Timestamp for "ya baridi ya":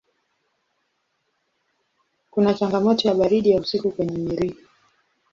3.07-3.61